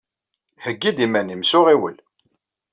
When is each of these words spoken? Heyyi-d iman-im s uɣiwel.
Heyyi-d 0.63 0.97
iman-im 1.05 1.43
s 1.49 1.51
uɣiwel. 1.59 1.97